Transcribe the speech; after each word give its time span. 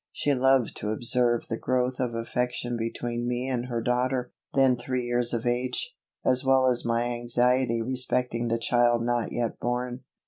She 0.11 0.33
loved 0.33 0.75
to 0.77 0.89
observe 0.89 1.47
the 1.47 1.59
growth 1.59 1.99
of 1.99 2.15
affection 2.15 2.75
between 2.75 3.27
me 3.27 3.47
and 3.47 3.67
her 3.67 3.81
daughter, 3.83 4.31
then 4.55 4.75
three 4.75 5.05
years 5.05 5.31
of 5.31 5.45
age, 5.45 5.93
as 6.25 6.43
well 6.43 6.65
as 6.65 6.83
my 6.83 7.03
anxiety 7.03 7.83
respecting 7.83 8.47
the 8.47 8.57
child 8.57 9.03
not 9.03 9.31
yet 9.31 9.59
born. 9.59 10.03